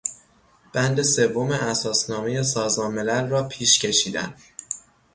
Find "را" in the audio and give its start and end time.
3.27-3.43